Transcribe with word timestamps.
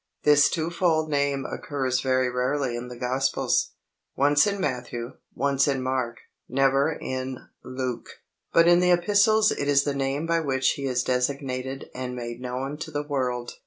This 0.23 0.49
twofold 0.49 1.11
name 1.11 1.45
occurs 1.45 2.01
very 2.01 2.27
rarely 2.27 2.75
in 2.75 2.87
the 2.87 2.97
Gospels 2.97 3.73
once 4.15 4.47
in 4.47 4.59
Matthew, 4.59 5.11
once 5.35 5.67
in 5.67 5.83
Mark, 5.83 6.17
never 6.49 6.97
in 6.99 7.37
Luke; 7.63 8.07
but 8.51 8.67
in 8.67 8.79
the 8.79 8.89
Epistles 8.89 9.51
it 9.51 9.67
is 9.67 9.83
the 9.83 9.93
name 9.93 10.25
by 10.25 10.39
which 10.39 10.71
He 10.71 10.85
is 10.87 11.03
designated 11.03 11.91
and 11.93 12.15
made 12.15 12.41
known 12.41 12.77
to 12.77 12.89
the 12.89 13.03
world. 13.03 13.59